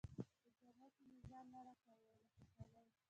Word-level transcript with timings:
په 0.03 0.07
جامو 0.61 0.87
کې 0.95 1.03
مې 1.11 1.19
ځای 1.29 1.43
نه 1.51 1.59
راکاوه 1.67 2.05
له 2.13 2.19
خوشالۍ. 2.33 2.85